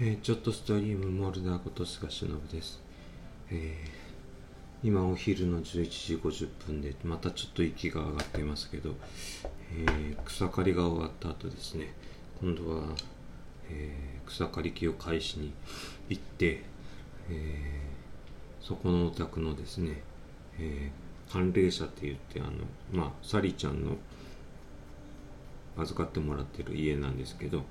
[0.00, 2.80] えー、ちょっとストリームモルダーこと菅忍です、
[3.50, 8.94] えー、今お昼の11時50分でまたちょっと息が上がっていますけど、
[9.70, 11.92] えー、草刈りが終わった後ですね。
[12.40, 12.82] 今度は、
[13.70, 15.52] え草刈り機を返しに
[16.08, 16.64] 行って、
[17.30, 17.80] え
[18.60, 20.02] そこのお宅のですね、
[20.58, 20.90] え
[21.28, 22.50] 寒冷車って言ってあの
[22.92, 23.96] まあサリちゃんの
[25.78, 27.62] 預かってもらってる家なんですけど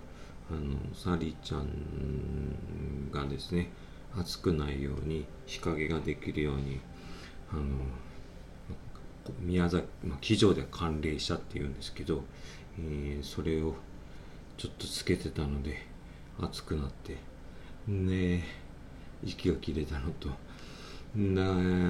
[0.51, 3.71] あのサリちゃんがですね
[4.17, 6.79] 暑くないように日陰ができるように
[7.51, 7.63] あの
[9.39, 12.23] 宮崎、まあ、機場で寒冷車っていうんですけど、
[12.79, 13.75] えー、それを
[14.57, 15.85] ちょっとつけてたので
[16.39, 17.17] 暑くなって
[17.87, 18.43] ね
[19.23, 20.29] 息が切れたのと
[21.15, 21.41] で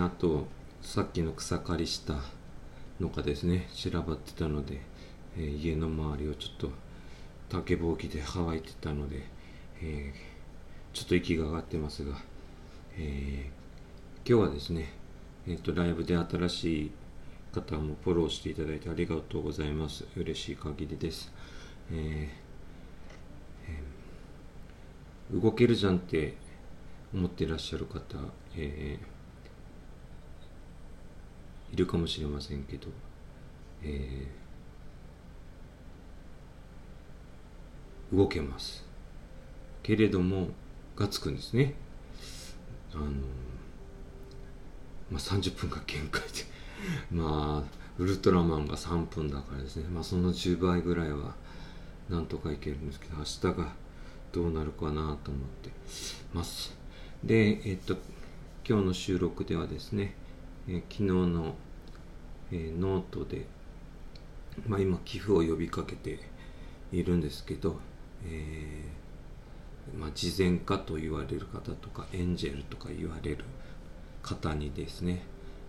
[0.02, 0.48] あと
[0.82, 2.16] さっきの草刈りした
[3.00, 4.82] のがですね散らばってたので、
[5.38, 6.72] えー、家の周りをちょっと
[7.52, 9.23] 竹ぼうきで乾いてたので、
[9.82, 12.16] えー、ちょっと息が上がってますが、
[12.98, 14.94] えー、今日はですね、
[15.46, 16.91] えっ、ー、と、ライブで新しい
[17.54, 20.05] 方もフォローしていただいてありがとうございます。
[20.16, 21.29] 嬉しい限りです。
[21.91, 26.35] えー、動けるじゃんって
[27.13, 27.99] 思っていらっしゃる方、
[28.55, 32.88] えー、いるかもしれませんけど、
[33.84, 34.41] えー
[38.13, 38.85] 動けます。
[39.84, 40.49] けれども
[40.95, 41.76] がつくんですね。
[42.93, 43.05] あの
[45.09, 46.27] まあ30分が限界で。
[47.12, 49.87] まあウルトラマンが3分だからですね。
[49.87, 51.35] まあその10倍ぐらいは
[52.09, 53.73] なんとかいけるんですけど明日が
[54.32, 55.71] どうなるかなと思って。
[56.34, 56.76] ます。
[57.23, 57.98] でえっと
[58.67, 60.15] 今日の収録ではですね、
[60.67, 61.55] え昨日の、
[62.51, 63.48] えー、ノートで
[64.67, 66.19] まあ今寄付を呼びかけて
[66.91, 67.79] いるんですけど
[68.25, 73.44] えー、まあ、慈善家と言われる方とかエンジェルとか言われる
[74.22, 75.22] 方にですね、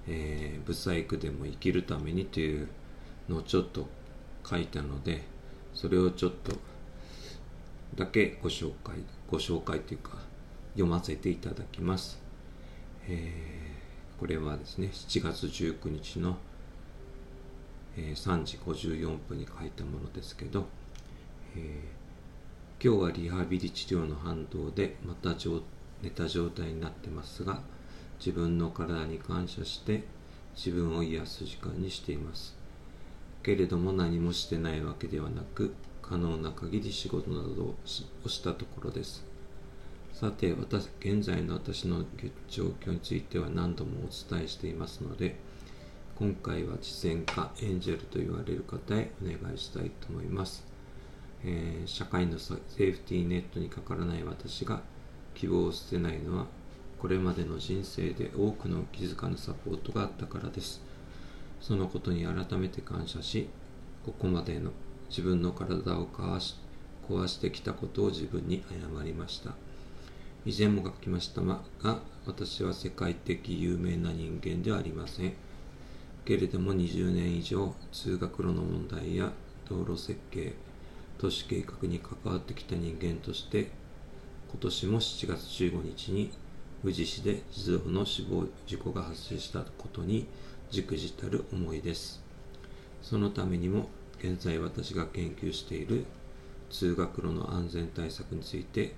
[0.06, 2.68] えー、ブサイクでも生きるためにという
[3.28, 3.88] のをちょっと
[4.48, 5.22] 書いたので
[5.74, 6.52] それをちょっと
[7.94, 8.96] だけご紹介
[9.30, 10.18] ご紹介というか
[10.74, 12.20] 読ませていただきます、
[13.08, 16.36] えー、これはですね7月19日の、
[17.96, 20.66] えー、3時54分に書いたものですけど、
[21.56, 22.01] えー
[22.84, 25.36] 今日はリハビリ治療の反動でまた
[26.02, 27.60] 寝た状態になってますが
[28.18, 30.02] 自分の体に感謝して
[30.56, 32.56] 自分を癒す時間にしています。
[33.44, 35.72] けれども何もしてないわけではなく
[36.02, 39.24] 可能な限り仕事などをしたところです。
[40.12, 42.04] さて私現在の私の
[42.48, 45.36] 状況については何度もお伝えしていますので
[46.16, 50.71] 今回は慈善家エンジェルと言われる方へお願いしたいと思います。
[51.44, 54.80] えー、社会のセーフティーネットにかからない私が
[55.34, 56.46] 希望を捨てないのは
[56.98, 60.80] これまでの人生で多くの気づかぬサポートがあったからです。
[61.60, 63.48] そのことに改めて感謝し
[64.04, 64.70] ここまでの
[65.08, 66.56] 自分の体を壊し
[67.08, 69.50] 壊してきたことを自分に謝りました。
[70.46, 71.60] 以前も書きましたが
[72.26, 75.32] 私は世界的有名な人間ではありません。
[76.24, 79.32] けれども20年以上通学路の問題や
[79.68, 80.54] 道路設計
[81.22, 83.70] 都市計画に関わってきた人間として
[84.50, 86.32] 今年も7月15日に
[86.82, 90.26] 宇治市で児童の死亡事故が発生したことに
[90.72, 92.20] じくじたる思いです。
[93.02, 93.88] そのためにも
[94.18, 96.06] 現在私が研究している
[96.70, 98.96] 通学路の安全対策について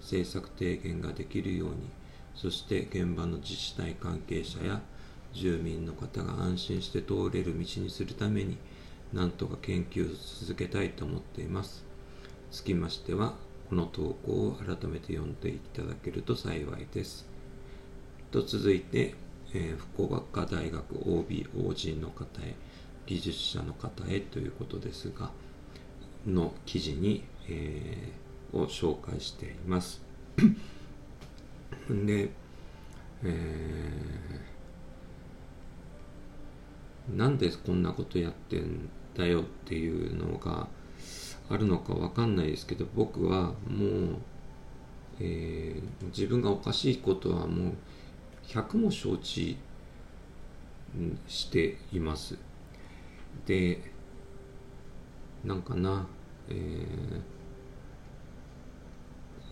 [0.00, 1.74] 政策提言ができるように
[2.34, 4.80] そして現場の自治体関係者や
[5.34, 8.56] 住民の方が安心して通れる道にするために
[9.12, 11.84] なんとか研究を続けたいと思っています。
[12.50, 13.34] つきましては、
[13.68, 17.26] この投稿を改めて読んでいただけると幸いです。
[18.30, 19.14] と続いて、
[19.54, 22.54] えー、福岡大学 OB、OG の方へ、
[23.06, 25.30] 技術者の方へということですが、
[26.26, 30.02] の記事に、えー、を紹介しています。
[31.88, 32.30] で、
[33.22, 40.68] えー、なんでこんなことやってんだよっていうのが
[41.48, 44.16] あるのかわかんないですけど僕はもう、
[45.20, 47.74] えー、自分がおかしいことはもう
[48.46, 49.56] 100も承知
[51.26, 52.38] しています。
[53.46, 53.80] で
[55.44, 56.06] なんかな、
[56.48, 56.52] え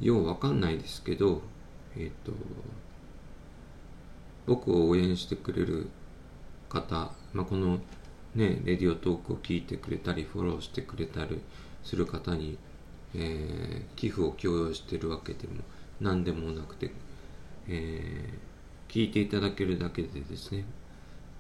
[0.01, 1.43] ー、ようわかんないですけど
[1.97, 2.33] えっ、ー、と
[4.47, 5.89] 僕を応援してくれる
[6.69, 7.79] 方、まあ、この
[8.35, 11.41] ね、レディオトークを聞いてくれたり、フォローしてくれたり
[11.85, 12.59] する方に、
[13.15, 15.63] えー、寄付を強要してるわけでも
[16.01, 16.91] 何でもなくて、
[17.69, 20.65] えー、聞いていただけるだけでですね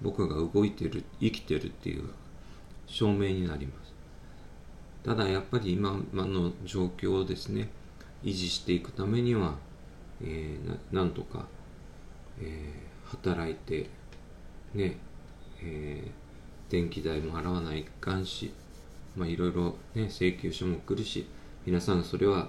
[0.00, 2.11] 僕が動いてる生きてるっていう
[2.87, 3.93] 証明になります。
[5.05, 7.69] ただやっぱり今の状況をですね
[8.23, 9.55] 維持していくためには、
[10.23, 11.46] えー、なんとか、
[12.41, 13.91] えー、働いて
[14.73, 14.96] ね、
[15.62, 16.24] えー、
[16.70, 18.52] 電気代も払わないかんし
[19.16, 21.26] まあいろいろね請求書も来るし
[21.66, 22.49] 皆さんそれは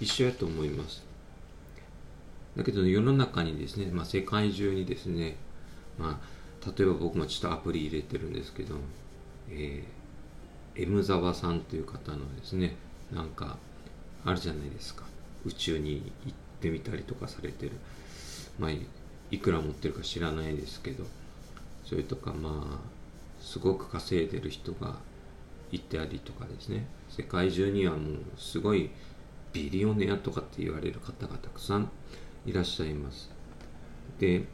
[0.00, 1.04] 一緒やと思います。
[2.56, 5.36] だけど世の中にですね、まあ、世界中にですね、
[5.98, 8.74] まあ、例えば僕もちょっとアプリ入れてるんですけど、
[9.48, 12.76] えー、M 沢さんという方のですね
[13.10, 13.56] なんか
[14.24, 15.04] あるじゃないですか。
[15.44, 17.72] 宇宙に行ってみたりとかされてる。
[18.58, 18.70] まあ
[19.30, 21.04] いくら持ってるか知らないですけど
[21.86, 23.01] それとかまあ
[23.42, 24.96] すごく稼いでる人が
[25.72, 26.86] いたりとかですね。
[27.10, 28.90] 世界中にはもうすごい
[29.52, 31.90] ビリオネアとかって言われる方がたくさん
[32.46, 33.30] いらっしゃいます。
[34.18, 34.44] で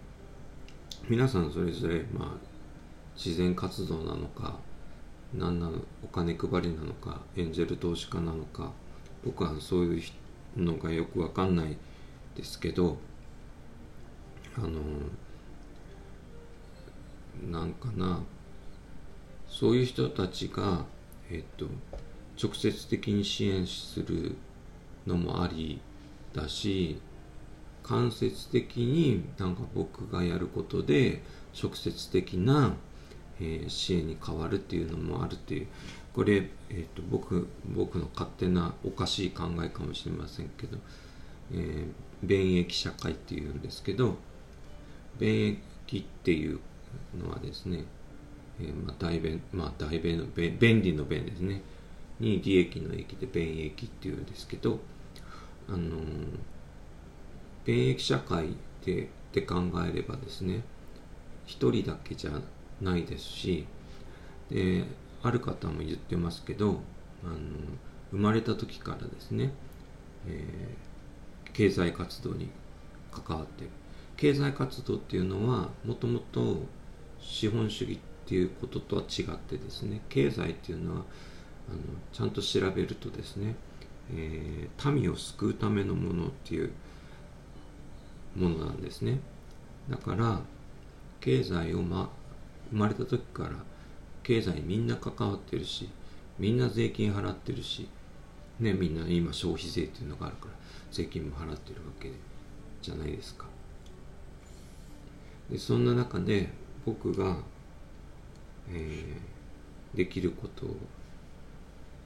[1.08, 2.49] 皆さんそれぞれまあ
[3.14, 4.58] 自然活動なのか
[5.35, 8.73] 何なのお金配りなのかエンジェル投資家なのか
[9.25, 10.02] 僕はそういう
[10.56, 11.76] のがよくわかんない
[12.35, 12.96] ですけど
[14.56, 14.81] あの
[17.50, 18.20] なんかな
[19.48, 20.84] そういう人たちが
[21.30, 21.66] えっと
[22.40, 24.36] 直接的に支援する
[25.06, 25.80] のもあり
[26.34, 27.00] だし
[27.82, 31.22] 間接的になんか僕がやることで
[31.60, 32.74] 直接的な、
[33.40, 35.66] えー、支援に変わるっていうのもあるっていう
[36.12, 40.76] これ、えーと、僕僕の勝手なおかしい考えかもしれませんけど、
[41.52, 41.86] えー、
[42.22, 44.16] 便益社会っていうんですけど
[45.18, 46.60] 便益っていう
[47.18, 47.84] のはですね、
[48.60, 51.62] えー、まあ、大便まあ大便の便便利の便ですね。
[52.20, 54.81] に利益の益で便益っていうんですけど
[55.69, 56.00] あのー、
[57.64, 58.49] 便益社会
[58.84, 59.56] でって考
[59.88, 60.62] えればですね
[61.46, 62.32] 一人だけじゃ
[62.81, 63.66] ないですし
[64.50, 64.84] で
[65.22, 66.81] ある方も言ってますけど
[67.25, 67.37] あの
[68.11, 69.52] 生まれた時からですね、
[70.26, 72.49] えー、経済活動に
[73.12, 73.70] 関わってる
[74.16, 76.62] 経済活動っていうのはもともと
[77.20, 81.02] 資本主義っていうこととは違ってですね経済っていうのは
[81.70, 81.78] あの
[82.12, 83.54] ちゃんと調べるとですね、
[84.14, 86.70] えー、民を救うためのものっていう
[88.36, 89.20] ものなんですね。
[89.88, 90.40] だから
[91.20, 92.10] 経済を、ま、
[92.70, 93.52] 生まれた時から
[94.22, 95.88] 経済みんな関わってるし
[96.38, 97.88] みんな税金払ってるし
[98.60, 100.52] ねみんな今消費税っていうのがあるから
[100.92, 102.12] 税金も払ってるわけ
[102.82, 103.46] じゃないですか。
[105.50, 106.50] でそんな中で
[106.84, 107.38] 僕が、
[109.94, 110.76] できることを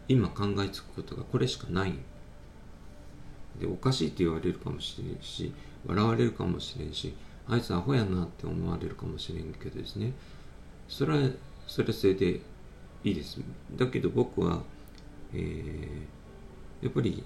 [0.09, 1.95] 今考えつくことがこれしかない。
[3.61, 5.53] でおかしいって言われるかもしれんし
[5.87, 7.15] 笑われるかもしれんし
[7.47, 10.13] あいつアホやなって思われるかもしれんけどですね。
[10.89, 11.31] それは
[11.67, 12.41] それはそれで
[13.05, 13.41] いいです。
[13.77, 14.63] だけど僕は、
[15.35, 17.23] えー、やっぱり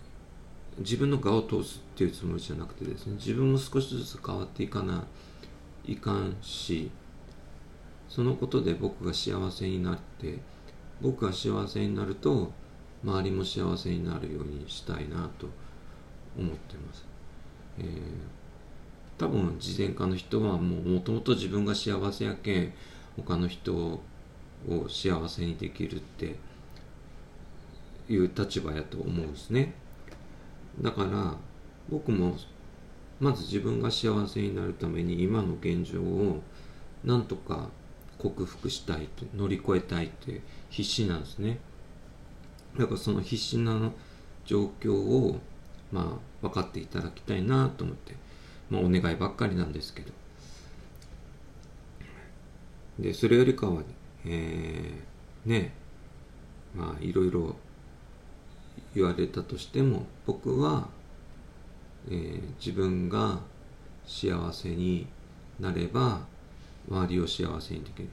[0.78, 5.04] 自分の側を通すっていうつもりじゃなくてですね自分も少しずつ変わっていかな
[5.86, 6.90] いかんし
[8.08, 10.38] そのことで僕が幸せになって
[11.00, 12.52] 僕が幸せになると
[13.04, 15.48] 周りも幸せになるようにしたいなと
[16.38, 17.04] 思ってます、
[17.78, 17.86] えー、
[19.18, 22.72] 多分慈善家の人はもうもともと自分が幸せやけん
[23.16, 24.00] 他の人を
[24.88, 26.36] 幸せにできるって
[28.08, 29.74] いう立場やと思うんですね。
[30.80, 31.34] だから
[31.88, 32.36] 僕も
[33.20, 36.42] まず自分が幸せになるために今の現状を
[37.04, 37.70] なんとか
[38.30, 40.40] 克服したいと乗り越えたいって
[40.70, 41.58] 必死なんですね。
[42.78, 43.92] だからその必死な
[44.44, 45.40] 状況を
[45.92, 48.14] まあ分かっていただきたいなと思って、
[48.70, 50.12] まあ、お願いばっかりなんですけど。
[52.98, 53.82] でそれよりかは、
[54.24, 55.72] えー、ね
[56.74, 57.56] まあいろいろ
[58.94, 60.88] 言われたとしても僕は、
[62.08, 63.40] えー、自分が
[64.06, 65.06] 幸せに
[65.60, 66.20] なれば
[66.88, 68.08] 周りを幸せにできる。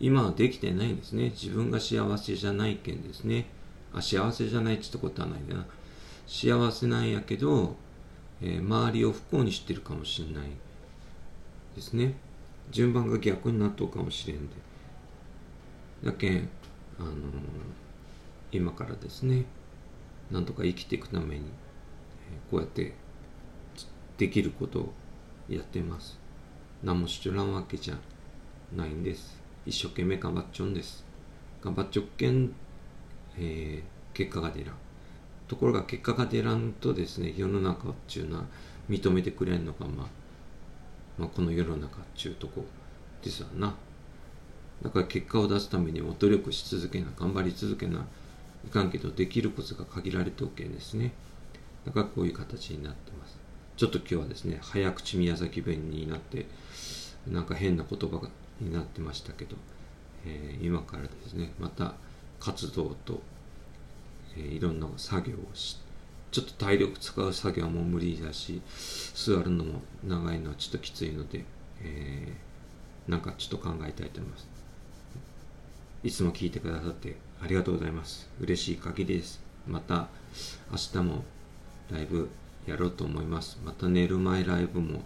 [0.00, 1.30] 今はできてないんですね。
[1.30, 3.46] 自分が幸せじゃないけんですね。
[3.92, 5.66] あ幸せじゃないって言ったことはないな。
[6.26, 7.76] 幸せなんやけど、
[8.40, 10.50] えー、周りを不幸にしてるかもしれない
[11.74, 12.14] ですね。
[12.70, 14.54] 順番が逆になっとうかもしれんで。
[16.04, 16.48] だけん、
[16.98, 17.14] あのー、
[18.52, 19.46] 今からですね。
[20.30, 21.46] なんとか生きていくために、
[22.30, 22.94] えー、こうやって
[24.18, 24.92] できることを
[25.48, 26.18] やってます。
[26.82, 27.96] 何もしちょらんわけじゃ
[28.76, 29.36] ないんです。
[29.66, 31.04] 一生懸命頑張っちょんです。
[31.62, 32.52] 頑張っちょっけん、
[33.36, 34.74] えー、結果が出らん。
[35.48, 38.44] ところが結果が出らんとですね世の中っていうのは
[38.88, 40.06] 認めてくれんのが、まあ、
[41.18, 42.64] まあこの世の中っちゅうとこ
[43.22, 43.74] ですわな。
[44.82, 48.06] だから結果を出すためにも努力し続けな頑張り続けな
[48.64, 51.12] いかんけどできることが限られておけんですね。
[51.84, 53.47] だからこういう形になってます。
[53.78, 56.46] ちょっと今日はですね早口宮崎弁になって
[57.28, 58.28] なんか変な言葉
[58.60, 59.54] になってましたけど、
[60.26, 61.94] えー、今からですねまた
[62.40, 63.20] 活動と、
[64.36, 65.78] えー、いろんな作業をし
[66.32, 68.60] ちょっと体力使う作業も無理だし
[69.14, 71.44] 座るのも長いのはちょっときついので、
[71.80, 74.48] えー、なんかちょっと考えたいと思います。
[76.02, 78.28] いつも聞いてくださってありがとうございます。
[78.40, 79.40] 嬉しい限りです。
[79.68, 80.08] また
[80.72, 81.24] 明日も
[81.92, 82.28] ライブ
[82.68, 83.58] やろうと思います。
[83.64, 85.02] また寝る前ライブも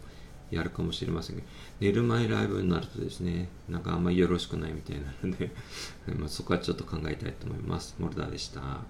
[0.51, 1.43] やるかもしれませんが
[1.81, 5.51] 寝る前ライブになるとですねなんかあんまりよろしくないみたいなので
[6.19, 7.97] まそこはちょっと考えたいと思います。
[7.99, 8.81] モルダーでした。